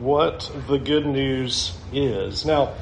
[0.00, 2.46] what the good news is.
[2.46, 2.74] Now,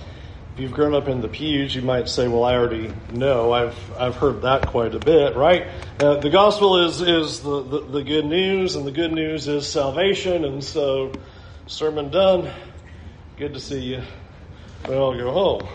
[0.54, 3.52] if you've grown up in the pews, you might say, "Well, I already know.
[3.52, 5.66] I've I've heard that quite a bit, right?"
[6.00, 9.66] Uh, the gospel is is the, the, the good news, and the good news is
[9.66, 10.44] salvation.
[10.44, 11.12] And so,
[11.66, 12.50] sermon done.
[13.36, 14.02] Good to see you.
[14.88, 15.68] Well, go home.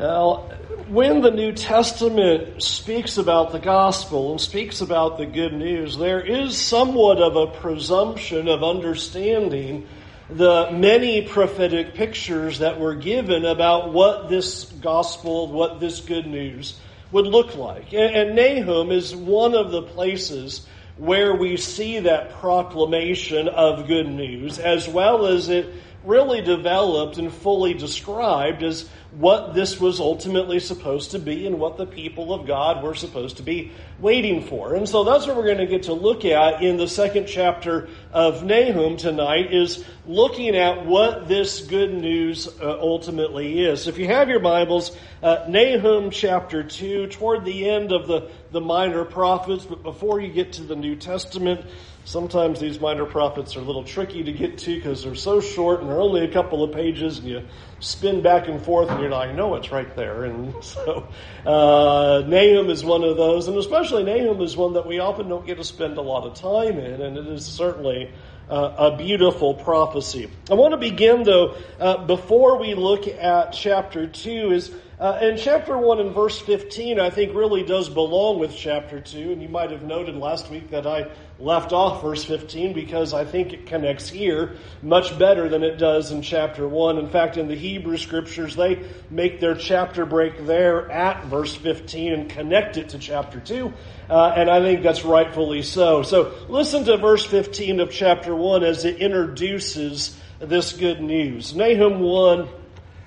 [0.00, 0.48] Now,
[0.88, 6.20] when the New Testament speaks about the gospel and speaks about the good news, there
[6.20, 9.86] is somewhat of a presumption of understanding
[10.30, 16.78] the many prophetic pictures that were given about what this gospel, what this good news
[17.10, 17.92] would look like.
[17.92, 20.66] And, Nahum is one of the places
[20.96, 25.72] where we see that proclamation of good news, as well as it
[26.04, 31.76] really developed and fully described as what this was ultimately supposed to be and what
[31.76, 34.74] the people of God were supposed to be waiting for.
[34.74, 37.88] And so that's what we're going to get to look at in the second chapter
[38.12, 43.86] of Nahum tonight is looking at what this good news uh, ultimately is.
[43.86, 48.62] If you have your Bibles, uh, Nahum chapter 2, toward the end of the, the
[48.62, 51.66] minor prophets, but before you get to the New Testament,
[52.04, 55.80] Sometimes these minor prophets are a little tricky to get to because they're so short
[55.80, 57.46] and they're only a couple of pages, and you
[57.78, 61.08] spin back and forth, and you're like, "No, it's right there." And so,
[61.46, 65.46] uh, Nahum is one of those, and especially Nahum is one that we often don't
[65.46, 68.10] get to spend a lot of time in, and it is certainly
[68.50, 70.28] uh, a beautiful prophecy.
[70.50, 75.38] I want to begin though uh, before we look at chapter two is uh, and
[75.38, 79.32] chapter 1 and verse 15, I think, really does belong with chapter 2.
[79.32, 83.24] And you might have noted last week that I left off verse 15 because I
[83.24, 86.98] think it connects here much better than it does in chapter 1.
[86.98, 92.12] In fact, in the Hebrew scriptures, they make their chapter break there at verse 15
[92.12, 93.72] and connect it to chapter 2.
[94.08, 96.02] Uh, and I think that's rightfully so.
[96.02, 101.54] So listen to verse 15 of chapter 1 as it introduces this good news.
[101.54, 102.48] Nahum 1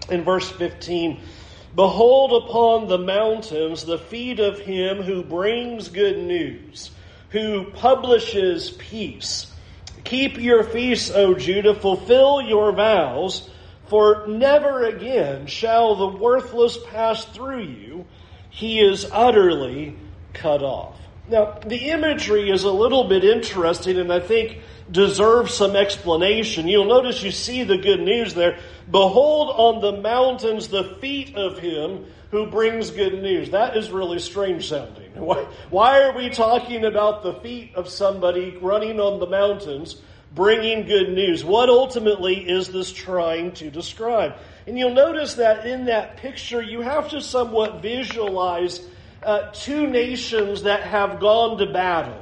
[0.10, 1.22] in verse 15
[1.76, 6.90] Behold upon the mountains the feet of him who brings good news,
[7.32, 9.52] who publishes peace.
[10.06, 13.50] Keep your feasts, O Judah, fulfill your vows,
[13.88, 18.06] for never again shall the worthless pass through you.
[18.50, 19.98] He is utterly
[20.32, 20.96] cut off.
[21.28, 24.60] Now, the imagery is a little bit interesting, and I think
[24.92, 26.68] deserves some explanation.
[26.68, 28.60] You'll notice you see the good news there.
[28.90, 33.50] Behold on the mountains the feet of him who brings good news.
[33.52, 35.12] That is really strange sounding.
[35.16, 40.02] Why, why are we talking about the feet of somebody running on the mountains
[40.34, 41.46] bringing good news?
[41.46, 44.36] What ultimately is this trying to describe?
[44.68, 48.86] And you'll notice that in that picture, you have to somewhat visualize
[49.26, 52.22] uh, two nations that have gone to battle.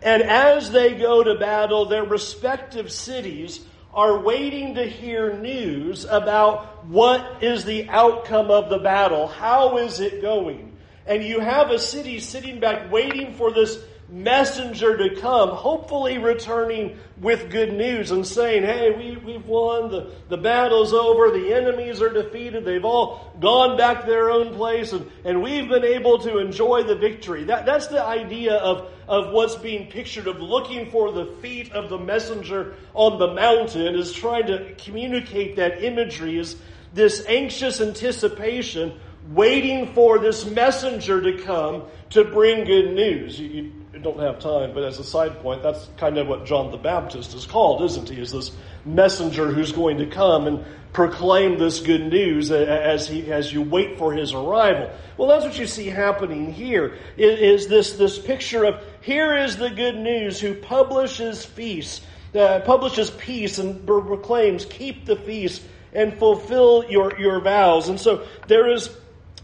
[0.00, 3.60] And as they go to battle, their respective cities
[3.92, 9.26] are waiting to hear news about what is the outcome of the battle.
[9.26, 10.76] How is it going?
[11.06, 16.98] And you have a city sitting back waiting for this messenger to come, hopefully returning
[17.20, 22.00] with good news and saying, hey, we, we've won, the, the battle's over, the enemies
[22.00, 26.18] are defeated, they've all gone back to their own place, and, and we've been able
[26.18, 27.44] to enjoy the victory.
[27.44, 31.90] That, that's the idea of, of what's being pictured, of looking for the feet of
[31.90, 36.56] the messenger on the mountain, is trying to communicate that imagery, is
[36.94, 38.98] this anxious anticipation
[39.28, 43.38] waiting for this messenger to come to bring good news.
[43.38, 46.76] You, don't have time, but as a side point, that's kind of what John the
[46.76, 48.20] Baptist is called, isn't he?
[48.20, 48.50] Is this
[48.84, 53.98] messenger who's going to come and proclaim this good news as he as you wait
[53.98, 54.90] for his arrival.
[55.16, 56.96] Well, that's what you see happening here.
[57.16, 62.00] Is this this picture of here is the good news who publishes peace,
[62.34, 65.62] uh, publishes peace, and proclaims keep the feast
[65.92, 67.88] and fulfill your your vows.
[67.88, 68.90] And so there is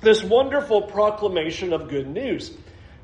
[0.00, 2.52] this wonderful proclamation of good news.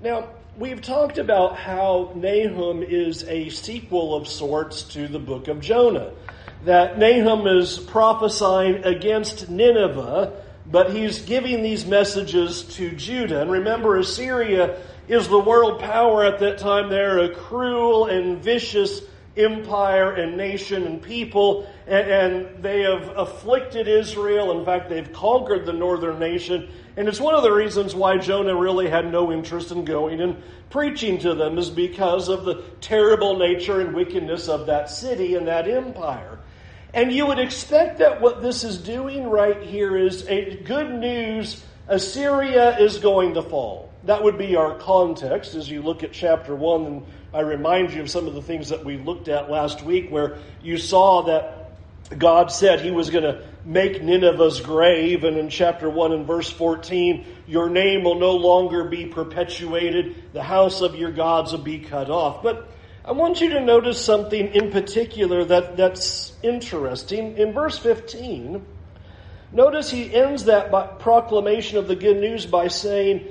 [0.03, 0.31] Now,
[0.61, 6.13] we've talked about how Nahum is a sequel of sorts to the book of Jonah.
[6.67, 10.35] That Nahum is prophesying against Nineveh,
[10.67, 13.41] but he's giving these messages to Judah.
[13.41, 16.91] And remember, Assyria is the world power at that time.
[16.91, 19.01] They're a cruel and vicious
[19.37, 24.59] empire and nation and people, and, and, they have afflicted Israel.
[24.59, 26.69] In fact, they've conquered the northern nation.
[26.97, 30.43] And it's one of the reasons why Jonah really had no interest in going and
[30.69, 35.47] preaching to them, is because of the terrible nature and wickedness of that city and
[35.47, 36.39] that empire.
[36.93, 41.65] And you would expect that what this is doing right here is a good news
[41.91, 43.93] Assyria is going to fall.
[44.05, 48.03] That would be our context as you look at chapter 1 and I remind you
[48.03, 51.61] of some of the things that we looked at last week where you saw that
[52.19, 56.51] God said he was going to make Nineveh's grave, and in chapter 1 and verse
[56.51, 61.79] 14, your name will no longer be perpetuated, the house of your gods will be
[61.79, 62.43] cut off.
[62.43, 62.69] But
[63.05, 67.37] I want you to notice something in particular that, that's interesting.
[67.39, 68.65] In verse 15,
[69.53, 73.25] notice he ends that proclamation of the good news by saying,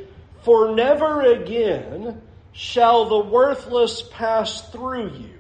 [0.44, 2.22] For never again
[2.60, 5.40] shall the worthless pass through you.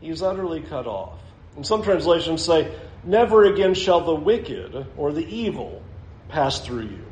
[0.00, 1.20] He's utterly cut off.
[1.54, 5.80] And some translations say, Never again shall the wicked or the evil
[6.28, 7.04] pass through you.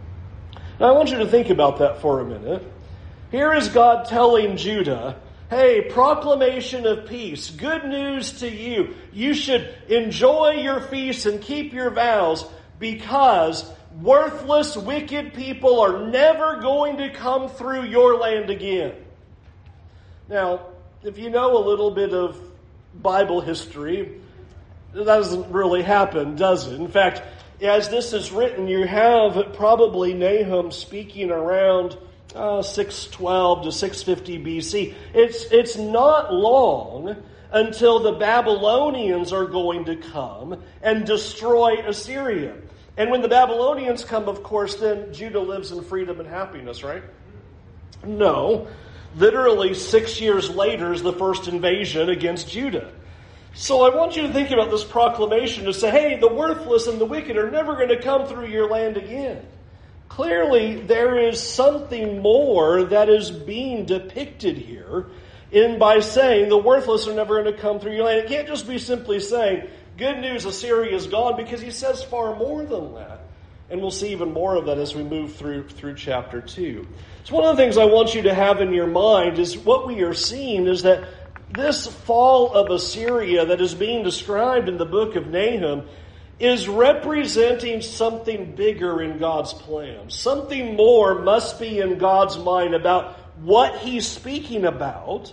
[0.80, 2.64] Now I want you to think about that for a minute.
[3.30, 5.20] Here is God telling Judah,
[5.50, 8.96] Hey, proclamation of peace, good news to you.
[9.12, 12.44] You should enjoy your feasts and keep your vows
[12.80, 18.94] because worthless, wicked people are never going to come through your land again.
[20.28, 20.66] Now,
[21.02, 22.40] if you know a little bit of
[22.94, 24.20] Bible history,
[24.92, 26.74] that doesn't really happen, does it?
[26.74, 27.22] In fact,
[27.60, 31.96] as this is written, you have probably Nahum speaking around
[32.34, 34.94] uh, 612 to 650 BC.
[35.14, 37.16] It's, it's not long
[37.52, 42.56] until the Babylonians are going to come and destroy Assyria.
[42.96, 47.02] And when the Babylonians come, of course, then Judah lives in freedom and happiness, right?
[48.04, 48.68] No.
[49.16, 52.92] Literally, six years later is the first invasion against Judah.
[53.52, 57.00] So I want you to think about this proclamation to say, hey, the worthless and
[57.00, 59.44] the wicked are never going to come through your land again.
[60.08, 65.06] Clearly, there is something more that is being depicted here
[65.50, 68.20] in by saying the worthless are never going to come through your land.
[68.20, 72.36] It can't just be simply saying, good news, Assyria is gone, because he says far
[72.36, 73.20] more than that.
[73.70, 76.86] And we'll see even more of that as we move through, through chapter 2.
[77.24, 79.86] So one of the things I want you to have in your mind is what
[79.86, 81.08] we are seeing is that
[81.52, 85.86] this fall of Assyria that is being described in the book of Nahum
[86.40, 90.10] is representing something bigger in God's plan.
[90.10, 95.32] Something more must be in God's mind about what he's speaking about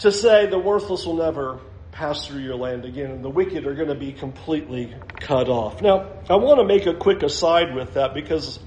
[0.00, 1.60] to say the worthless will never
[1.94, 5.80] pass through your land again and the wicked are going to be completely cut off.
[5.80, 8.58] Now, I want to make a quick aside with that because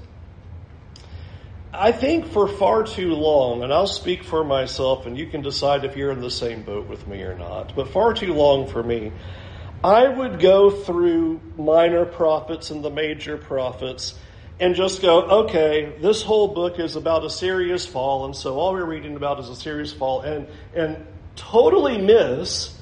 [1.74, 5.84] I think for far too long, and I'll speak for myself and you can decide
[5.84, 8.82] if you're in the same boat with me or not, but far too long for
[8.82, 9.12] me,
[9.84, 14.18] I would go through minor prophets and the major prophets
[14.58, 18.86] and just go, okay, this whole book is about Assyria's fall, and so all we're
[18.86, 22.77] reading about is Assyria's fall, and, and totally miss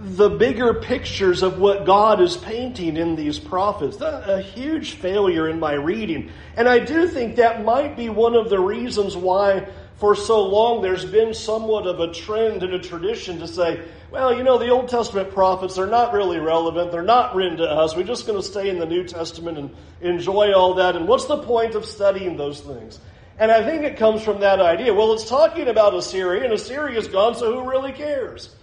[0.00, 4.00] the bigger pictures of what God is painting in these prophets.
[4.00, 6.30] A huge failure in my reading.
[6.56, 10.80] And I do think that might be one of the reasons why for so long
[10.80, 14.70] there's been somewhat of a trend and a tradition to say, well, you know, the
[14.70, 16.90] Old Testament prophets are not really relevant.
[16.90, 17.94] They're not written to us.
[17.94, 19.70] We're just going to stay in the New Testament and
[20.00, 20.96] enjoy all that.
[20.96, 22.98] And what's the point of studying those things?
[23.38, 24.94] And I think it comes from that idea.
[24.94, 28.54] Well, it's talking about Assyria, and Assyria's gone, so who really cares?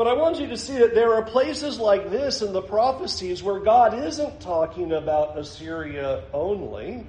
[0.00, 3.42] But I want you to see that there are places like this in the prophecies
[3.42, 7.06] where God isn't talking about Assyria only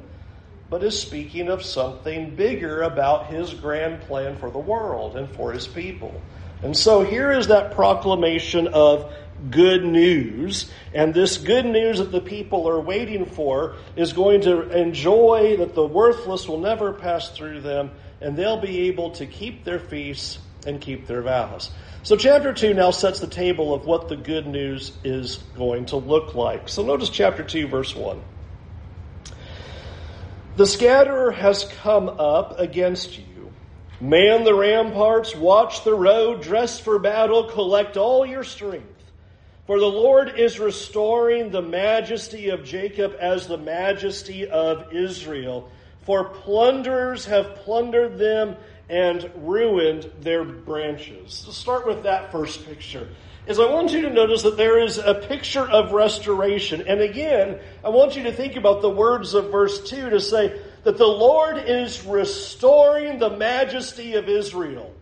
[0.69, 5.53] but is speaking of something bigger about his grand plan for the world and for
[5.53, 6.21] his people.
[6.63, 9.09] And so here is that proclamation of
[9.49, 10.69] good news.
[10.93, 15.75] And this good news that the people are waiting for is going to enjoy that
[15.75, 20.39] the worthless will never pass through them and they'll be able to keep their feasts
[20.65, 21.72] and keep their vows.
[22.03, 25.98] So chapter 2 now sets the table of what the good news is going to
[25.98, 26.68] look like.
[26.68, 28.22] So notice chapter 2 verse 1.
[30.58, 33.53] The scatterer has come up against you.
[34.00, 38.88] Man the ramparts, watch the road, dress for battle, collect all your strength.
[39.68, 45.70] For the Lord is restoring the majesty of Jacob as the majesty of Israel.
[46.01, 48.58] For plunderers have plundered them
[48.91, 51.33] and ruined their branches.
[51.33, 53.07] So start with that first picture
[53.48, 56.83] is I want you to notice that there is a picture of restoration.
[56.88, 60.60] And again, I want you to think about the words of verse 2 to say
[60.83, 64.93] that the Lord is restoring the majesty of Israel.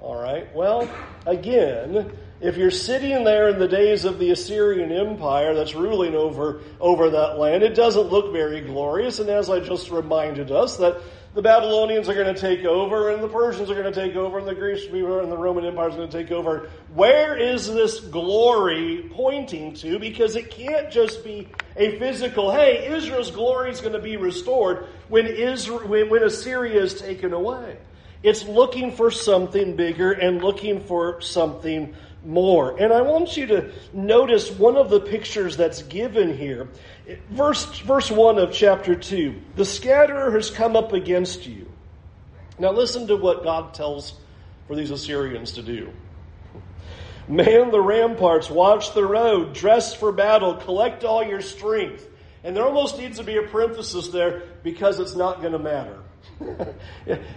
[0.00, 0.90] All right, well,
[1.26, 2.10] again,
[2.40, 7.10] if you're sitting there in the days of the Assyrian Empire that's ruling over, over
[7.10, 9.20] that land, it doesn't look very glorious.
[9.20, 11.00] And as I just reminded us, that
[11.34, 14.38] the Babylonians are going to take over, and the Persians are going to take over,
[14.38, 16.68] and the Greeks and the Roman Empire is going to take over.
[16.92, 19.98] Where is this glory pointing to?
[19.98, 24.86] Because it can't just be a physical, hey, Israel's glory is going to be restored
[25.08, 27.78] when, Israel, when, when Assyria is taken away.
[28.22, 32.80] It's looking for something bigger and looking for something more.
[32.80, 36.68] And I want you to notice one of the pictures that's given here.
[37.30, 41.70] Verse, verse 1 of chapter 2 The scatterer has come up against you.
[42.58, 44.14] Now, listen to what God tells
[44.68, 45.92] for these Assyrians to do.
[47.28, 52.06] Man the ramparts, watch the road, dress for battle, collect all your strength.
[52.44, 56.01] And there almost needs to be a parenthesis there because it's not going to matter.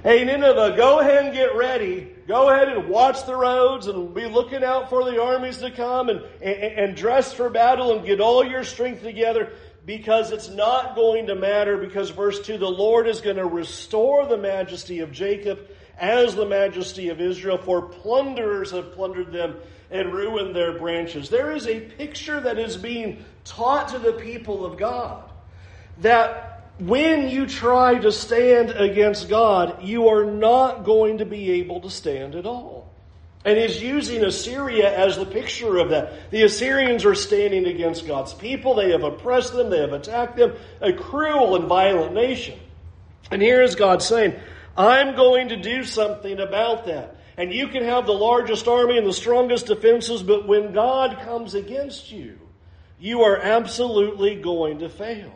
[0.03, 2.11] Hey, Nineveh, go ahead and get ready.
[2.27, 6.09] Go ahead and watch the roads and be looking out for the armies to come
[6.09, 9.51] and, and, and dress for battle and get all your strength together
[9.85, 14.25] because it's not going to matter because verse 2, the Lord is going to restore
[14.25, 15.59] the majesty of Jacob
[15.97, 19.55] as the majesty of Israel, for plunderers have plundered them
[19.91, 21.29] and ruined their branches.
[21.29, 25.23] There is a picture that is being taught to the people of God
[25.99, 31.81] that when you try to stand against God, you are not going to be able
[31.81, 32.91] to stand at all.
[33.45, 36.31] And he's using Assyria as the picture of that.
[36.31, 38.73] The Assyrians are standing against God's people.
[38.73, 39.69] They have oppressed them.
[39.69, 40.53] They have attacked them.
[40.81, 42.59] A cruel and violent nation.
[43.29, 44.33] And here is God saying,
[44.75, 47.17] I'm going to do something about that.
[47.37, 51.53] And you can have the largest army and the strongest defenses, but when God comes
[51.53, 52.39] against you,
[52.99, 55.33] you are absolutely going to fail.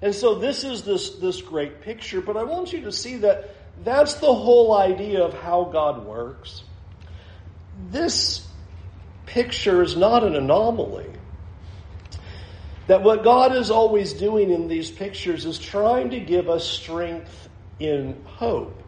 [0.00, 3.54] And so this is this, this great picture, but I want you to see that
[3.84, 6.62] that's the whole idea of how God works.
[7.90, 8.46] This
[9.26, 11.10] picture is not an anomaly.
[12.86, 17.48] That what God is always doing in these pictures is trying to give us strength
[17.78, 18.82] in hope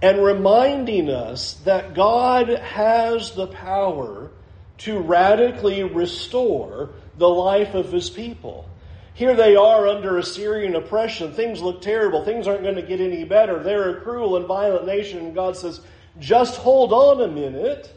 [0.00, 4.30] and reminding us that God has the power
[4.78, 8.67] to radically restore the life of his people.
[9.18, 11.32] Here they are under Assyrian oppression.
[11.32, 12.24] Things look terrible.
[12.24, 13.60] Things aren't going to get any better.
[13.60, 15.18] They're a cruel and violent nation.
[15.18, 15.80] And God says,
[16.20, 17.92] just hold on a minute.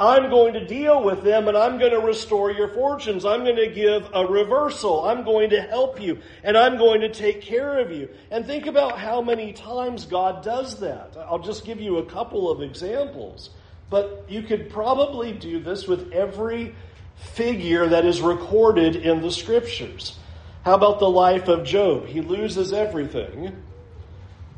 [0.00, 3.24] I'm going to deal with them and I'm going to restore your fortunes.
[3.24, 5.04] I'm going to give a reversal.
[5.04, 8.08] I'm going to help you and I'm going to take care of you.
[8.32, 11.16] And think about how many times God does that.
[11.16, 13.50] I'll just give you a couple of examples.
[13.90, 16.74] But you could probably do this with every
[17.14, 20.18] figure that is recorded in the scriptures.
[20.64, 22.06] How about the life of Job?
[22.06, 23.54] He loses everything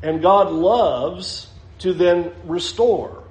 [0.01, 1.47] and God loves
[1.79, 3.23] to then restore.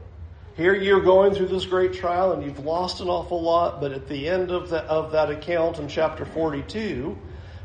[0.57, 4.09] Here you're going through this great trial and you've lost an awful lot, but at
[4.09, 7.17] the end of, the, of that account in chapter 42,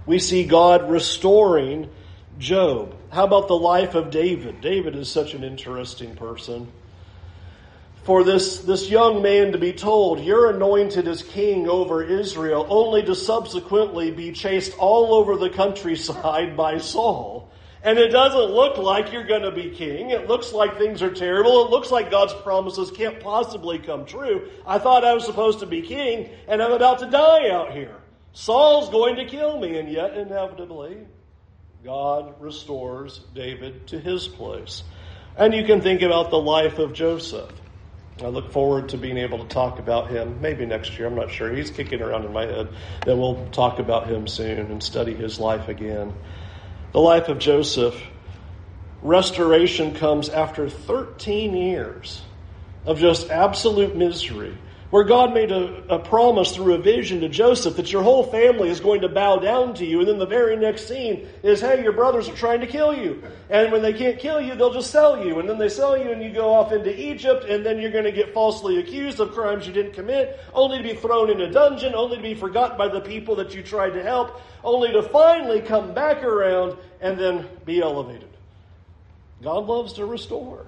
[0.05, 1.89] we see God restoring
[2.37, 2.95] Job.
[3.09, 4.61] How about the life of David?
[4.61, 6.71] David is such an interesting person.
[8.03, 13.03] For this, this young man to be told, you're anointed as king over Israel, only
[13.03, 17.51] to subsequently be chased all over the countryside by Saul
[17.83, 20.11] and it doesn't look like you're going to be king.
[20.11, 21.65] It looks like things are terrible.
[21.65, 24.49] It looks like God's promises can't possibly come true.
[24.67, 27.95] I thought I was supposed to be king, and I'm about to die out here.
[28.33, 30.97] Saul's going to kill me, and yet, inevitably,
[31.83, 34.83] God restores David to his place.
[35.35, 37.51] And you can think about the life of Joseph.
[38.23, 41.07] I look forward to being able to talk about him maybe next year.
[41.07, 41.53] I'm not sure.
[41.53, 42.67] He's kicking around in my head.
[43.05, 46.13] Then we'll talk about him soon and study his life again
[46.91, 48.01] the life of Joseph,
[49.01, 52.21] restoration comes after 13 years
[52.85, 54.57] of just absolute misery
[54.91, 58.69] where God made a, a, promise through a vision to Joseph that your whole family
[58.69, 59.99] is going to bow down to you.
[59.99, 63.23] And then the very next scene is, hey, your brothers are trying to kill you.
[63.49, 65.39] And when they can't kill you, they'll just sell you.
[65.39, 68.03] And then they sell you and you go off into Egypt and then you're going
[68.03, 71.49] to get falsely accused of crimes you didn't commit, only to be thrown in a
[71.49, 75.01] dungeon, only to be forgotten by the people that you tried to help, only to
[75.01, 78.27] finally come back around and then be elevated.
[79.41, 80.65] God loves to restore.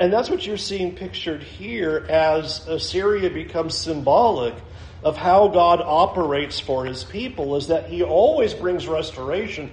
[0.00, 4.54] And that's what you're seeing pictured here as Assyria becomes symbolic
[5.02, 9.72] of how God operates for his people is that he always brings restoration,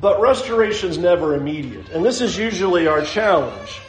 [0.00, 1.90] but restoration is never immediate.
[1.90, 3.80] And this is usually our challenge.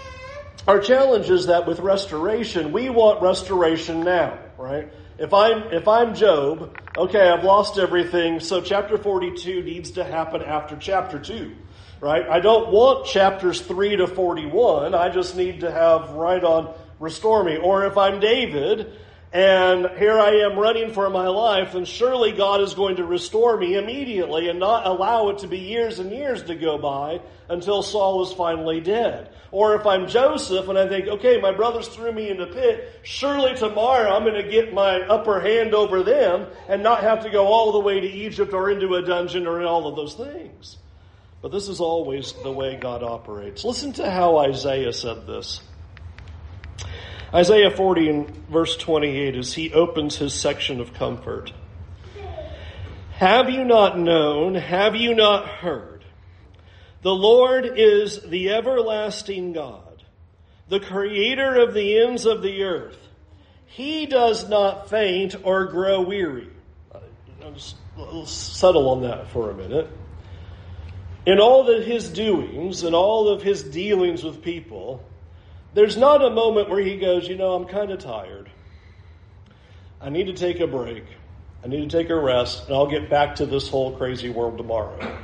[0.68, 4.92] Our challenge is that with restoration, we want restoration now, right?
[5.18, 10.42] If I'm, if I'm Job, okay, I've lost everything, so chapter 42 needs to happen
[10.42, 11.56] after chapter 2
[12.02, 12.28] right?
[12.28, 14.94] I don't want chapters 3 to 41.
[14.94, 17.58] I just need to have right on restore me.
[17.58, 18.94] Or if I'm David
[19.32, 23.58] and here I am running for my life, then surely God is going to restore
[23.58, 27.84] me immediately and not allow it to be years and years to go by until
[27.84, 29.32] Saul is finally dead.
[29.52, 33.00] Or if I'm Joseph and I think, okay, my brothers threw me in the pit,
[33.04, 37.30] surely tomorrow I'm going to get my upper hand over them and not have to
[37.30, 40.16] go all the way to Egypt or into a dungeon or in all of those
[40.16, 40.78] things.
[41.42, 43.64] But this is always the way God operates.
[43.64, 45.62] Listen to how Isaiah said this.
[47.34, 51.54] Isaiah 40 and verse 28 as he opens his section of comfort.
[53.12, 54.56] Have you not known?
[54.56, 56.04] Have you not heard?
[57.02, 60.04] The Lord is the everlasting God,
[60.68, 62.98] the creator of the ends of the earth.
[63.68, 66.50] He does not faint or grow weary.
[66.94, 67.00] Uh,
[67.44, 67.78] I'll just
[68.26, 69.90] settle on that for a minute.
[71.26, 75.04] In all of his doings and all of his dealings with people,
[75.74, 78.50] there's not a moment where he goes, you know, I'm kind of tired.
[80.02, 81.04] I need to take a break.
[81.64, 84.58] I need to take a rest, and I'll get back to this whole crazy world
[84.58, 85.18] tomorrow.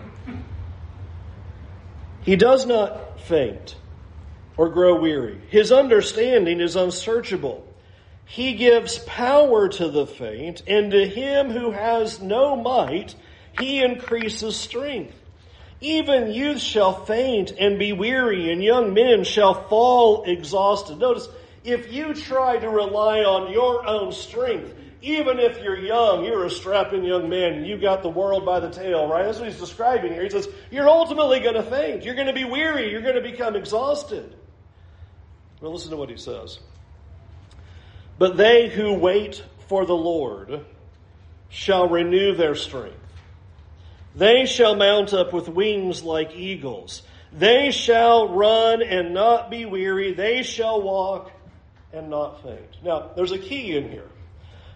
[2.23, 3.75] He does not faint
[4.57, 5.39] or grow weary.
[5.49, 7.65] His understanding is unsearchable.
[8.25, 13.15] He gives power to the faint, and to him who has no might,
[13.59, 15.15] he increases strength.
[15.81, 20.97] Even youth shall faint and be weary, and young men shall fall exhausted.
[20.97, 21.27] Notice,
[21.63, 26.49] if you try to rely on your own strength, even if you're young, you're a
[26.49, 29.23] strapping young man, you got the world by the tail, right?
[29.23, 30.23] That's what he's describing here.
[30.23, 32.03] He says, you're ultimately going to faint.
[32.03, 32.89] You're going to be weary.
[32.91, 34.35] You're going to become exhausted.
[35.61, 36.59] Well, listen to what he says.
[38.17, 40.65] But they who wait for the Lord
[41.49, 43.04] shall renew their strength.
[44.15, 47.03] They shall mount up with wings like eagles.
[47.33, 50.13] They shall run and not be weary.
[50.13, 51.31] They shall walk
[51.91, 52.83] and not faint.
[52.83, 54.07] Now, there's a key in here.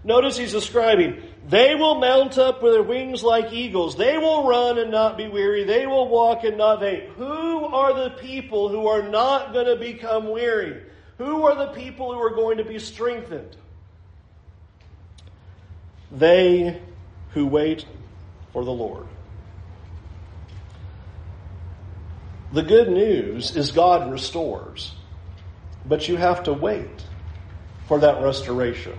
[0.04, 3.98] Notice he's describing, they will mount up with their wings like eagles.
[3.98, 5.66] They will run and not be weary.
[5.66, 7.10] They will walk and not faint.
[7.18, 10.84] Who are the people who are not going to become weary?
[11.18, 13.58] Who are the people who are going to be strengthened?
[16.12, 16.82] They
[17.32, 17.86] who wait
[18.54, 19.06] for the Lord.
[22.52, 24.94] The good news is God restores,
[25.86, 27.06] but you have to wait
[27.88, 28.98] for that restoration.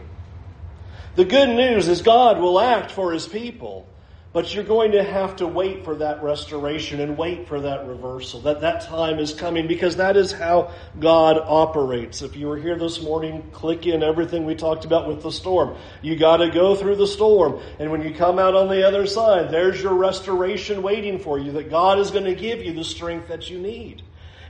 [1.17, 3.89] The good news is God will act for his people,
[4.33, 8.41] but you're going to have to wait for that restoration and wait for that reversal.
[8.43, 12.23] That that time is coming because that is how God operates.
[12.23, 15.77] If you were here this morning, click in everything we talked about with the storm.
[16.01, 19.07] You got to go through the storm, and when you come out on the other
[19.07, 21.53] side, there's your restoration waiting for you.
[21.53, 24.03] That God is going to give you the strength that you need.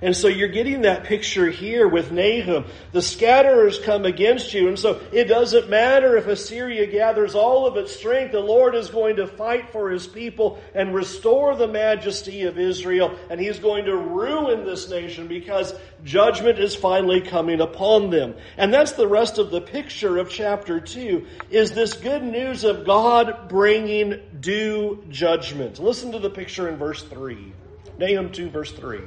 [0.02, 2.64] And so you're getting that picture here with Nahum.
[2.92, 4.68] The scatterers come against you.
[4.68, 8.32] And so it doesn't matter if Assyria gathers all of its strength.
[8.32, 13.14] The Lord is going to fight for his people and restore the majesty of Israel.
[13.28, 18.34] And he's going to ruin this nation because judgment is finally coming upon them.
[18.56, 22.86] And that's the rest of the picture of chapter 2 is this good news of
[22.86, 25.78] God bringing due judgment.
[25.78, 27.52] Listen to the picture in verse 3.
[27.98, 29.00] Nahum 2 verse 3.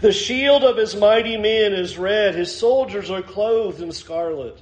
[0.00, 2.34] The shield of his mighty men is red.
[2.34, 4.60] His soldiers are clothed in scarlet.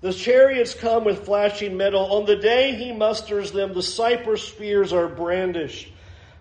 [0.00, 2.04] The chariots come with flashing metal.
[2.12, 5.88] On the day he musters them, the cypress spears are brandished.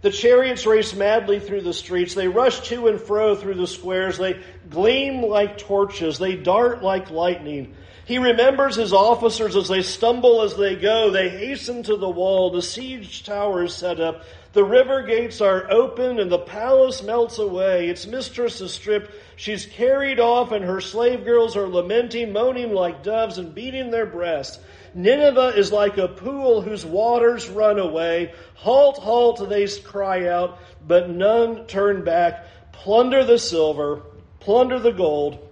[0.01, 2.13] The chariots race madly through the streets.
[2.13, 4.17] They rush to and fro through the squares.
[4.17, 6.19] They gleam like torches.
[6.19, 7.75] They dart like lightning.
[8.05, 11.09] He remembers his officers as they stumble as they go.
[11.09, 12.51] They hasten to the wall.
[12.51, 14.23] The siege tower is set up.
[14.51, 17.87] The river gates are open and the palace melts away.
[17.87, 19.11] Its mistress is stripped.
[19.37, 24.05] She's carried off and her slave girls are lamenting, moaning like doves and beating their
[24.05, 24.59] breasts.
[24.93, 28.33] Nineveh is like a pool whose waters run away.
[28.55, 32.45] Halt, halt, they cry out, but none turn back.
[32.73, 34.03] Plunder the silver,
[34.39, 35.42] plunder the gold.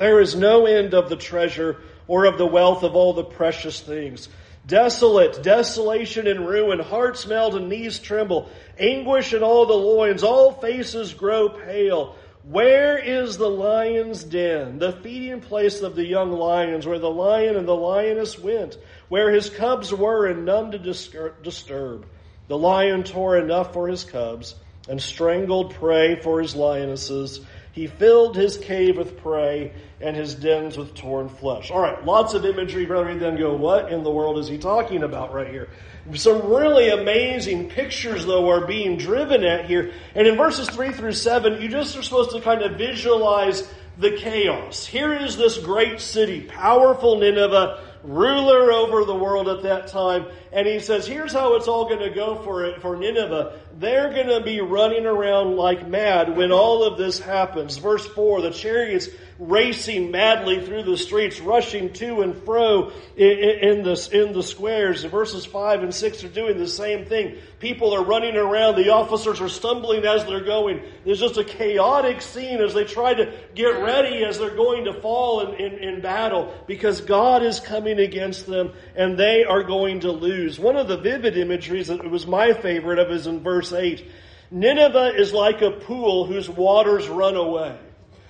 [0.00, 1.76] There is no end of the treasure
[2.08, 4.30] or of the wealth of all the precious things.
[4.66, 10.52] Desolate, desolation and ruin, hearts melt and knees tremble, anguish in all the loins, all
[10.52, 12.16] faces grow pale.
[12.44, 17.56] Where is the lion's den, the feeding place of the young lions, where the lion
[17.56, 18.78] and the lioness went,
[19.10, 22.06] where his cubs were and none to disturb?
[22.48, 24.54] The lion tore enough for his cubs
[24.88, 27.40] and strangled prey for his lionesses.
[27.72, 31.70] He filled his cave with prey and his dens with torn flesh.
[31.70, 32.86] All right, lots of imagery.
[32.86, 35.68] Brother, then go, what in the world is he talking about right here?
[36.14, 39.92] Some really amazing pictures, though, are being driven at here.
[40.14, 44.12] And in verses 3 through 7, you just are supposed to kind of visualize the
[44.12, 44.86] chaos.
[44.86, 50.26] Here is this great city, powerful Nineveh, ruler over the world at that time.
[50.52, 53.58] And he says, here's how it's all going to go for it, for Nineveh.
[53.78, 57.76] They're going to be running around like mad when all of this happens.
[57.78, 59.08] Verse 4, the chariots
[59.40, 65.02] racing madly through the streets, rushing to and fro in, the, in the squares.
[65.04, 67.38] Verses 5 and 6 are doing the same thing.
[67.58, 68.76] People are running around.
[68.76, 70.82] The officers are stumbling as they're going.
[71.06, 75.00] There's just a chaotic scene as they try to get ready as they're going to
[75.00, 80.00] fall in, in, in battle because God is coming against them and they are going
[80.00, 80.58] to lose.
[80.58, 84.06] One of the vivid imageries that was my favorite of is in verse 8.
[84.50, 87.78] Nineveh is like a pool whose waters run away.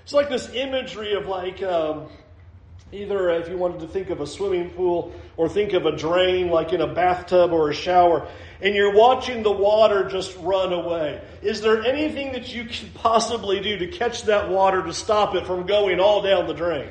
[0.02, 2.08] It's like this imagery of like um,
[2.92, 6.50] either if you wanted to think of a swimming pool or think of a drain
[6.50, 8.28] like in a bathtub or a shower,
[8.60, 11.20] and you're watching the water just run away.
[11.42, 15.46] Is there anything that you can possibly do to catch that water to stop it
[15.46, 16.90] from going all down the drain?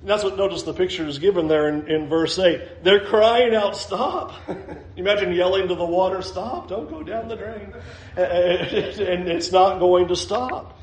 [0.00, 2.84] And that's what notice the picture is given there in, in verse 8.
[2.84, 4.34] They're crying out, stop.
[4.96, 7.72] Imagine yelling to the water, stop, don't go down the drain.
[8.16, 10.78] and it's not going to stop.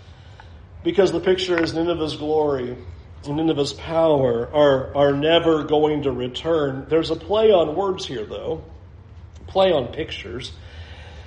[0.84, 2.78] Because the picture is Nineveh's glory
[3.26, 6.86] and Nineveh's power are, are never going to return.
[6.89, 8.63] There's a play on words here, though,
[9.48, 10.52] play on pictures.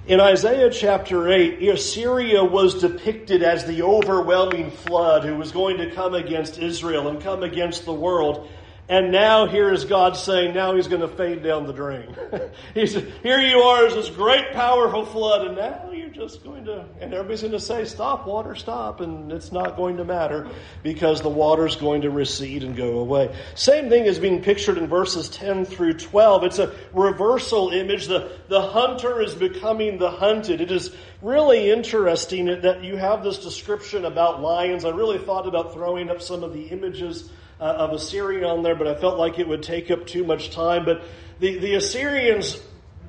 [0.06, 5.90] In Isaiah chapter 8, Assyria was depicted as the overwhelming flood who was going to
[5.90, 8.48] come against Israel and come against the world.
[8.88, 12.14] And now here is God saying, now he's going to fade down the drain.
[12.74, 16.66] he said, here you are as this great powerful flood, and now you're just going
[16.66, 20.48] to, and everybody's going to say, stop, water, stop, and it's not going to matter
[20.84, 23.34] because the water's going to recede and go away.
[23.56, 26.44] Same thing is being pictured in verses 10 through 12.
[26.44, 28.06] It's a reversal image.
[28.06, 30.60] The, the hunter is becoming the hunted.
[30.60, 34.84] It is really interesting that you have this description about lions.
[34.84, 38.74] I really thought about throwing up some of the images uh, of Assyria on there,
[38.74, 40.84] but I felt like it would take up too much time.
[40.84, 41.02] But
[41.38, 42.60] the, the Assyrians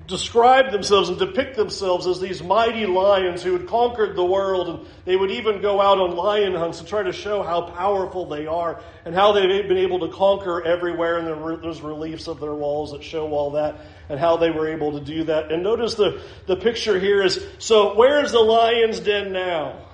[0.07, 4.87] describe themselves and depict themselves as these mighty lions who had conquered the world, and
[5.03, 8.47] they would even go out on lion hunts to try to show how powerful they
[8.47, 11.17] are and how they've been able to conquer everywhere.
[11.17, 14.69] And there there's reliefs of their walls that show all that and how they were
[14.69, 15.51] able to do that.
[15.51, 19.86] And notice the, the picture here is so where is the lion's den now?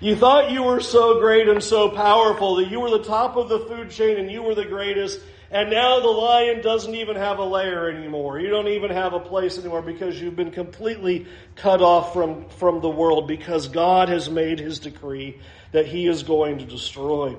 [0.00, 3.48] You thought you were so great and so powerful that you were the top of
[3.48, 5.20] the food chain and you were the greatest.
[5.50, 8.40] And now the lion doesn't even have a lair anymore.
[8.40, 12.80] You don't even have a place anymore because you've been completely cut off from, from
[12.80, 15.40] the world because God has made his decree
[15.72, 17.36] that he is going to destroy.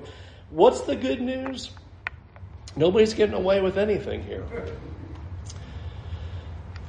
[0.50, 1.70] What's the good news?
[2.76, 4.44] Nobody's getting away with anything here.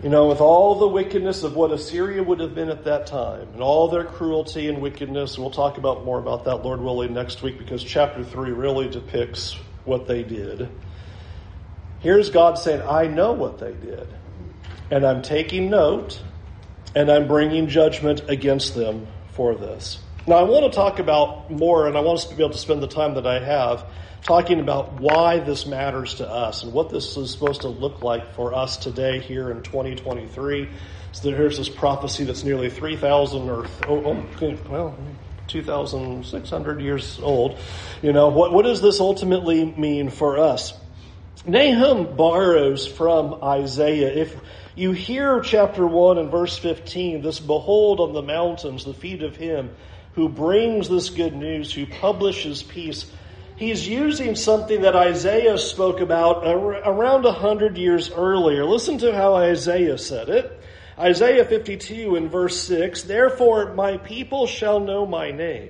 [0.01, 3.49] You know, with all the wickedness of what Assyria would have been at that time,
[3.51, 7.13] and all their cruelty and wickedness, and we'll talk about more about that, Lord willing,
[7.13, 10.69] next week, because chapter 3 really depicts what they did.
[11.99, 14.07] Here's God saying, I know what they did,
[14.89, 16.21] and I'm taking note,
[16.95, 19.99] and I'm bringing judgment against them for this.
[20.27, 22.59] Now, I want to talk about more, and I want us to be able to
[22.59, 23.85] spend the time that I have
[24.21, 28.35] talking about why this matters to us and what this is supposed to look like
[28.35, 30.69] for us today here in 2023.
[31.13, 34.97] So here's this prophecy that's nearly 3,000 or, oh, oh, well,
[35.47, 37.57] 2,600 years old.
[38.01, 40.73] You know, what, what does this ultimately mean for us?
[41.45, 44.13] Nahum borrows from Isaiah.
[44.13, 44.35] If
[44.75, 49.35] you hear chapter 1 and verse 15, this behold on the mountains the feet of
[49.37, 49.71] him
[50.19, 53.09] who brings this good news, who publishes peace,
[53.55, 58.65] he's using something that Isaiah spoke about around a hundred years earlier.
[58.65, 60.61] Listen to how Isaiah said it.
[60.97, 65.69] Isaiah 52 in verse 6, Therefore my people shall know my name.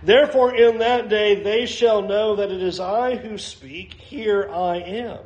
[0.00, 4.76] Therefore in that day they shall know that it is I who speak, here I
[4.76, 5.18] am.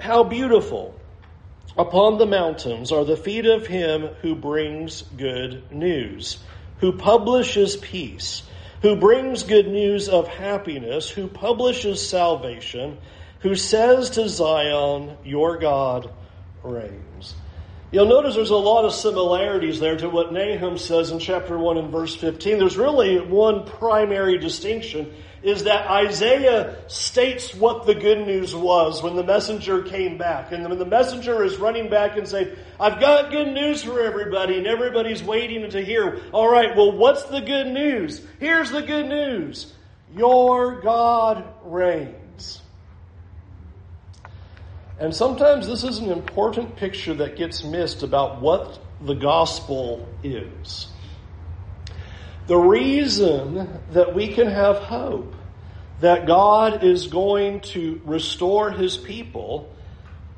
[0.00, 0.98] How beautiful
[1.76, 6.38] upon the mountains are the feet of him who brings good news,
[6.84, 8.42] who publishes peace
[8.84, 12.98] who brings good news of happiness, who publishes salvation,
[13.38, 16.10] who says to Zion, Your God
[16.62, 17.34] reigns.
[17.94, 21.78] You'll notice there's a lot of similarities there to what Nahum says in chapter 1
[21.78, 22.58] and verse 15.
[22.58, 29.14] There's really one primary distinction is that Isaiah states what the good news was when
[29.14, 30.50] the messenger came back.
[30.50, 34.58] And when the messenger is running back and saying, I've got good news for everybody,
[34.58, 38.20] and everybody's waiting to hear, all right, well, what's the good news?
[38.40, 39.72] Here's the good news.
[40.16, 42.23] Your God reigns.
[44.98, 50.88] And sometimes this is an important picture that gets missed about what the gospel is.
[52.46, 55.34] The reason that we can have hope
[56.00, 59.72] that God is going to restore his people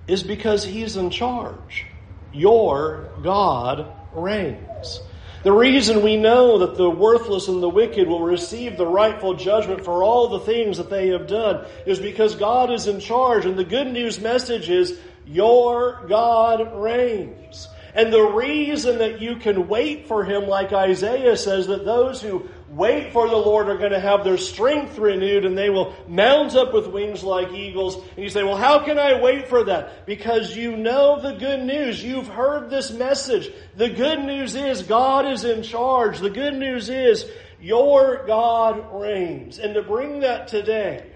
[0.06, 1.86] is because he's in charge.
[2.32, 5.00] Your God reigns.
[5.46, 9.84] The reason we know that the worthless and the wicked will receive the rightful judgment
[9.84, 13.46] for all the things that they have done is because God is in charge.
[13.46, 17.68] And the good news message is, your God reigns.
[17.94, 22.48] And the reason that you can wait for Him, like Isaiah says, that those who
[22.76, 26.54] wait for the Lord are going to have their strength renewed and they will mount
[26.54, 27.96] up with wings like eagles.
[27.96, 30.04] And you say, well, how can I wait for that?
[30.04, 32.04] Because you know the good news.
[32.04, 33.50] You've heard this message.
[33.76, 36.18] The good news is God is in charge.
[36.18, 37.24] The good news is
[37.60, 39.58] your God reigns.
[39.58, 41.10] And to bring that today,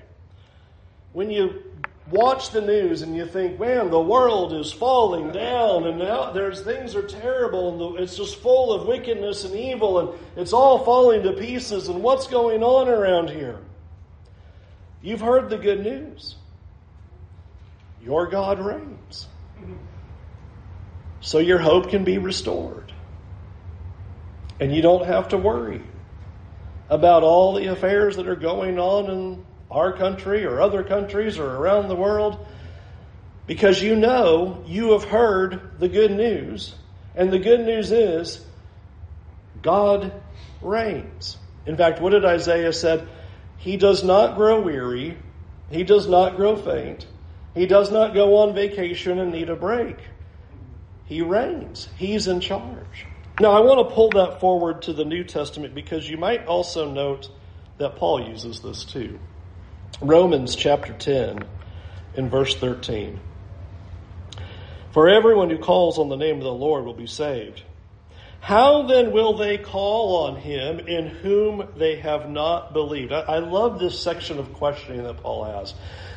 [1.13, 1.63] when you
[2.11, 6.61] watch the news and you think, man, the world is falling down and now there's
[6.61, 11.23] things are terrible and it's just full of wickedness and evil and it's all falling
[11.23, 13.59] to pieces and what's going on around here?
[15.03, 16.37] You've heard the good news.
[18.03, 19.29] Your God reigns.
[21.21, 22.93] So your hope can be restored.
[24.59, 25.83] And you don't have to worry
[26.89, 31.47] about all the affairs that are going on in our country or other countries or
[31.57, 32.47] around the world
[33.47, 36.75] because you know you have heard the good news.
[37.17, 38.45] And the good news is
[39.63, 40.13] God
[40.63, 41.37] reigns.
[41.67, 43.09] In fact, what did Isaiah said?
[43.59, 45.19] He does not grow weary.
[45.71, 47.07] He does not grow faint.
[47.55, 49.97] He does not go on vacation and need a break.
[51.07, 51.89] He reigns.
[51.97, 53.07] He's in charge.
[53.41, 56.89] Now, I want to pull that forward to the New Testament because you might also
[56.91, 57.29] note
[57.79, 59.19] that Paul uses this too.
[60.01, 61.45] Romans chapter 10
[62.15, 63.21] in verse 13.
[64.93, 67.63] For everyone who calls on the name of the Lord will be saved.
[68.41, 73.13] How then will they call on him in whom they have not believed?
[73.13, 75.75] I, I love this section of questioning that Paul has.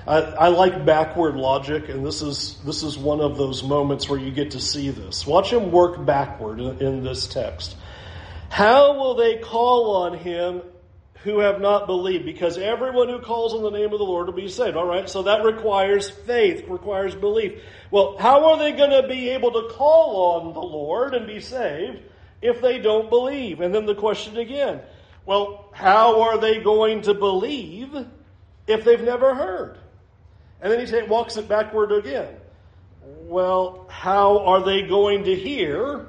[0.08, 4.20] I, I, like backward logic, and this is this is one of those moments where
[4.20, 5.28] you get to see this.
[5.28, 7.76] Watch him work backward in, in this text.
[8.50, 10.62] How will they call on him
[11.24, 14.34] who have not believed, because everyone who calls on the name of the Lord will
[14.34, 14.76] be saved.
[14.76, 17.62] All right, so that requires faith, requires belief.
[17.92, 21.40] Well, how are they going to be able to call on the Lord and be
[21.40, 22.00] saved
[22.42, 23.62] if they don't believe?
[23.62, 24.82] And then the question again,
[25.26, 27.96] well, how are they going to believe
[28.68, 29.78] if they've never heard?
[30.62, 32.36] And then he walks it backward again.
[33.02, 36.08] Well, how are they going to hear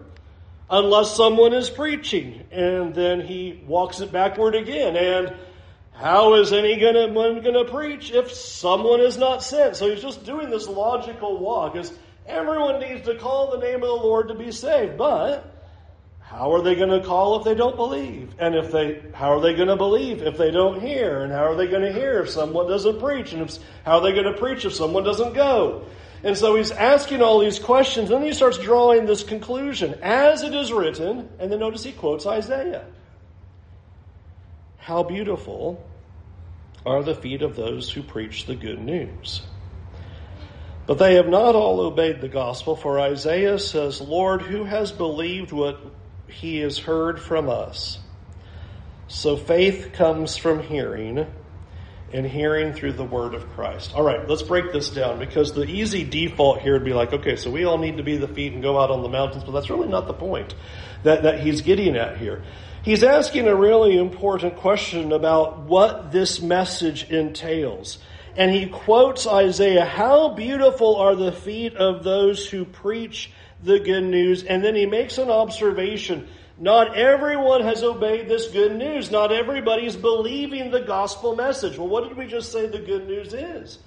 [0.71, 2.45] unless someone is preaching.
[2.51, 4.97] And then he walks it backward again.
[4.97, 5.35] And
[5.93, 9.77] how is anyone going to preach if someone is not sent?
[9.77, 11.77] So he's just doing this logical walk.
[11.77, 11.93] As
[12.27, 15.51] everyone needs to call the name of the Lord to be saved, but
[16.21, 18.35] how are they going to call if they don't believe?
[18.41, 21.23] And if they, how are they going to believe if they don't hear?
[21.23, 23.33] And how are they going to hear if someone doesn't preach?
[23.33, 25.87] And if, how are they going to preach if someone doesn't go?
[26.25, 29.99] And so he's asking all these questions, and then he starts drawing this conclusion.
[30.03, 32.87] As it is written, and then notice he quotes Isaiah.
[34.79, 35.87] How beautiful
[36.87, 39.43] are the feet of those who preach the good news.
[40.87, 45.53] But they have not all obeyed the gospel, for Isaiah says, Lord, who has believed
[45.53, 45.79] what
[46.27, 47.99] he has heard from us?
[49.09, 51.27] So faith comes from hearing
[52.15, 53.93] and hearing through the word of Christ.
[53.93, 57.35] All right, let's break this down because the easy default here would be like, okay,
[57.35, 59.51] so we all need to be the feet and go out on the mountains, but
[59.51, 60.55] that's really not the point
[61.03, 62.45] that, that he's getting at here.
[62.85, 67.99] He's asking a really important question about what this message entails.
[68.37, 74.05] And he quotes Isaiah, How beautiful are the feet of those who preach the good
[74.05, 74.45] news.
[74.45, 79.11] And then he makes an observation not everyone has obeyed this good news.
[79.11, 81.77] Not everybody's believing the gospel message.
[81.77, 83.79] Well, what did we just say the good news is?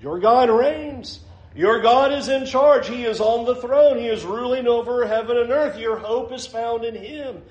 [0.00, 1.20] Your God reigns.
[1.56, 2.88] Your God is in charge.
[2.88, 3.98] He is on the throne.
[3.98, 5.78] He is ruling over heaven and earth.
[5.78, 7.42] Your hope is found in Him.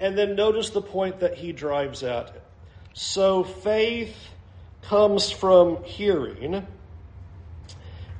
[0.00, 2.32] And then notice the point that he drives at.
[2.92, 4.16] So faith
[4.82, 6.66] comes from hearing,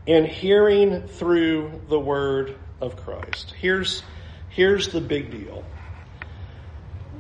[0.06, 3.54] and hearing through the word of Christ.
[3.58, 4.02] Here's,
[4.50, 5.64] here's the big deal.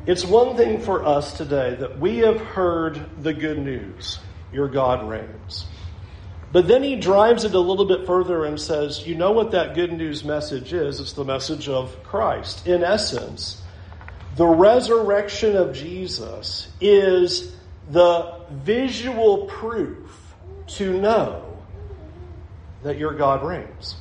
[0.08, 4.18] It's one thing for us today that we have heard the good news
[4.50, 5.66] your God reigns.
[6.50, 9.74] But then he drives it a little bit further and says, you know what that
[9.74, 10.98] good news message is?
[10.98, 12.66] It's the message of Christ.
[12.66, 13.62] In essence,
[14.36, 17.54] the resurrection of Jesus is
[17.90, 20.34] the visual proof
[20.68, 21.58] to know
[22.82, 23.96] that your God reigns.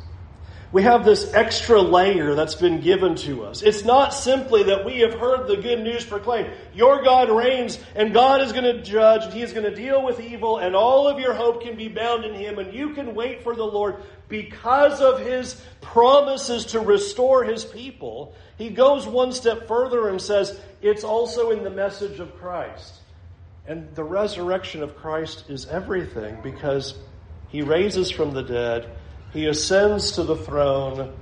[0.72, 3.62] We have this extra layer that's been given to us.
[3.62, 6.52] It's not simply that we have heard the good news proclaimed.
[6.74, 10.04] Your God reigns and God is going to judge and He is going to deal
[10.04, 13.16] with evil and all of your hope can be bound in Him and you can
[13.16, 13.96] wait for the Lord
[14.28, 18.36] because of His promises to restore His people.
[18.58, 22.94] He goes one step further and says, it's also in the message of Christ.
[23.66, 26.94] And the resurrection of Christ is everything because
[27.48, 28.90] He raises from the dead
[29.34, 31.14] he ascends to the throne,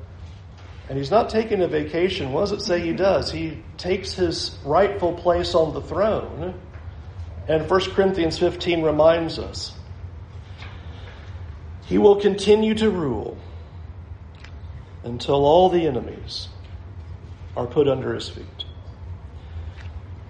[0.90, 2.32] and he's not taking a vacation.
[2.32, 3.32] What does it say he does?
[3.32, 6.60] He takes his rightful place on the throne.
[7.48, 9.76] And 1 Corinthians 15 reminds us
[11.86, 13.38] he will continue to rule
[15.04, 16.50] until all the enemies
[17.56, 18.65] are put under his feet.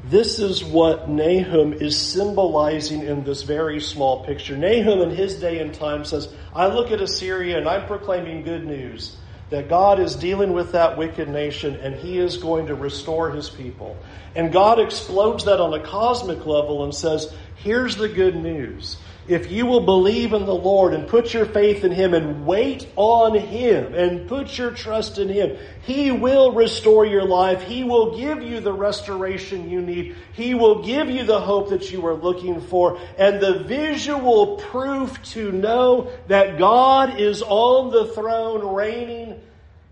[0.07, 4.55] This is what Nahum is symbolizing in this very small picture.
[4.55, 8.67] Nahum, in his day and time, says, I look at Assyria and I'm proclaiming good
[8.67, 9.17] news
[9.49, 13.49] that God is dealing with that wicked nation and he is going to restore his
[13.49, 13.97] people.
[14.35, 18.97] And God explodes that on a cosmic level and says, Here's the good news.
[19.27, 22.87] If you will believe in the Lord and put your faith in Him and wait
[22.95, 27.63] on Him and put your trust in Him, He will restore your life.
[27.63, 30.15] He will give you the restoration you need.
[30.33, 35.21] He will give you the hope that you are looking for and the visual proof
[35.31, 39.41] to know that God is on the throne reigning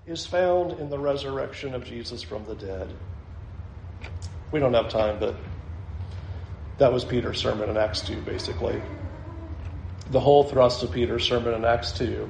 [0.06, 2.88] is found in the resurrection of Jesus from the dead.
[4.52, 5.36] We don't have time, but
[6.78, 8.80] that was Peter's sermon in Acts 2, basically
[10.12, 12.30] the whole thrust of Peter's sermon in Acts 2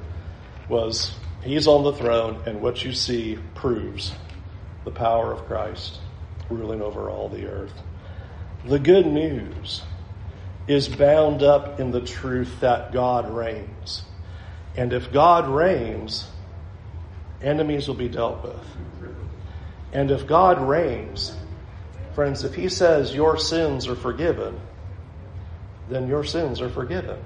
[0.68, 4.12] was he's on the throne, and what you see proves
[4.84, 5.98] the power of Christ
[6.50, 7.74] ruling over all the earth.
[8.64, 9.82] The good news
[10.66, 14.02] is bound up in the truth that God reigns.
[14.76, 16.26] And if God reigns,
[17.42, 18.66] enemies will be dealt with.
[19.92, 21.36] And if God reigns,
[22.14, 24.58] friends, if He says your sins are forgiven,
[25.88, 27.18] then your sins are forgiven.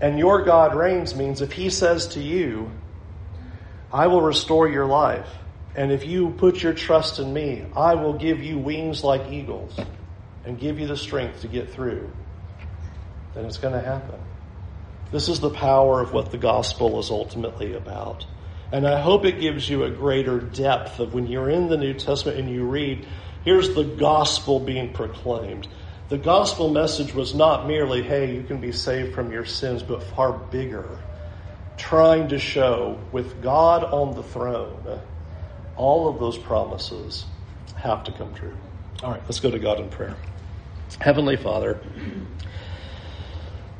[0.00, 2.70] And your God reigns means if He says to you,
[3.92, 5.28] I will restore your life,
[5.74, 9.78] and if you put your trust in me, I will give you wings like eagles
[10.44, 12.10] and give you the strength to get through,
[13.34, 14.18] then it's going to happen.
[15.10, 18.26] This is the power of what the gospel is ultimately about.
[18.70, 21.94] And I hope it gives you a greater depth of when you're in the New
[21.94, 23.06] Testament and you read,
[23.42, 25.66] here's the gospel being proclaimed.
[26.08, 30.02] The gospel message was not merely, hey, you can be saved from your sins, but
[30.02, 30.98] far bigger.
[31.76, 35.00] Trying to show with God on the throne,
[35.76, 37.26] all of those promises
[37.76, 38.56] have to come true.
[39.02, 40.16] All right, let's go to God in prayer.
[40.98, 41.78] Heavenly Father,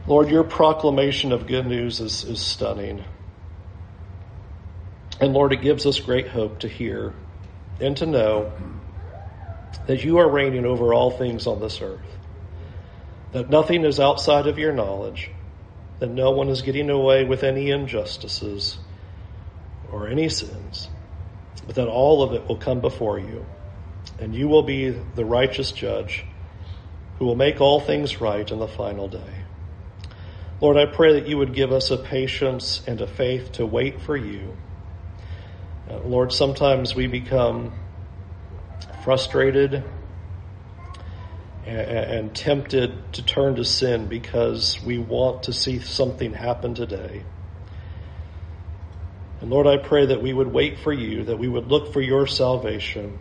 [0.07, 3.05] Lord, your proclamation of good news is, is stunning.
[5.19, 7.15] And Lord, it gives us great hope to hear
[7.81, 8.53] and to know
[9.87, 12.18] that you are reigning over all things on this earth
[13.33, 15.31] that nothing is outside of your knowledge,
[15.99, 18.79] that no one is getting away with any injustices
[19.91, 20.89] or any sins,
[21.67, 23.45] but that all of it will come before you,
[24.19, 26.25] and you will be the righteous judge
[27.19, 29.35] who will make all things right in the final day.
[30.61, 34.01] Lord, I pray that you would give us a patience and a faith to wait
[34.01, 34.57] for you.
[35.89, 37.73] Uh, Lord, sometimes we become
[39.05, 39.85] frustrated
[41.69, 47.25] and tempted to turn to sin because we want to see something happen today.
[49.41, 52.01] And Lord, I pray that we would wait for you, that we would look for
[52.01, 53.19] your salvation,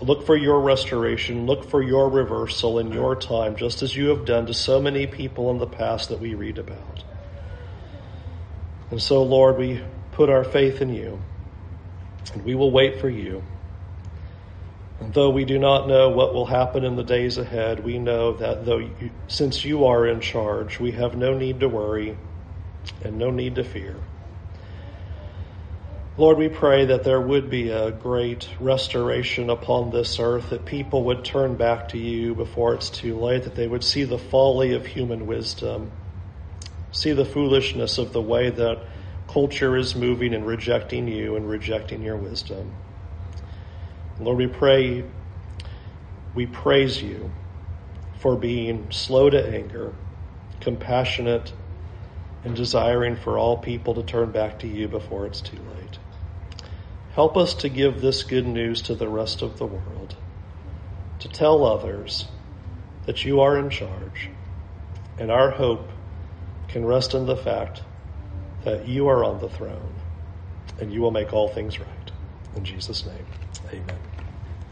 [0.00, 4.24] look for your restoration, look for your reversal in your time, just as you have
[4.24, 7.04] done to so many people in the past that we read about.
[8.90, 11.20] And so, Lord, we put our faith in you,
[12.32, 13.42] and we will wait for you.
[15.10, 18.64] Though we do not know what will happen in the days ahead, we know that
[18.64, 22.16] though you, since you are in charge, we have no need to worry
[23.02, 23.96] and no need to fear.
[26.18, 31.04] Lord, we pray that there would be a great restoration upon this earth, that people
[31.04, 34.74] would turn back to you before it's too late, that they would see the folly
[34.74, 35.90] of human wisdom,
[36.92, 38.84] see the foolishness of the way that
[39.26, 42.72] culture is moving and rejecting you and rejecting your wisdom.
[44.20, 45.04] Lord, we pray,
[46.34, 47.30] we praise you
[48.18, 49.94] for being slow to anger,
[50.60, 51.52] compassionate,
[52.44, 55.98] and desiring for all people to turn back to you before it's too late.
[57.14, 60.16] Help us to give this good news to the rest of the world,
[61.18, 62.26] to tell others
[63.06, 64.30] that you are in charge,
[65.18, 65.90] and our hope
[66.68, 67.82] can rest in the fact
[68.64, 69.94] that you are on the throne
[70.80, 72.10] and you will make all things right.
[72.56, 73.26] In Jesus' name,
[73.74, 74.11] amen.